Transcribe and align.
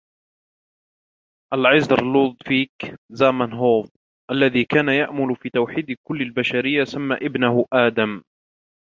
العزر 1.53 2.03
لودفيك 2.13 2.97
زامنهوف, 3.11 3.89
الذي 4.31 4.65
كان 4.65 4.89
يأمل 4.89 5.35
في 5.35 5.49
توحيد 5.49 5.95
كل 6.07 6.21
البشرية, 6.21 6.83
سمى 6.83 7.15
ابنه 7.15 7.65
آدم. 7.73 8.23